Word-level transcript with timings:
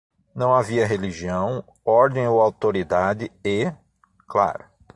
Não 0.33 0.51
havia 0.51 0.83
religião, 0.87 1.63
ordem 1.85 2.27
ou 2.27 2.41
autoridade 2.41 3.31
e... 3.45 3.71
claro! 4.27 4.65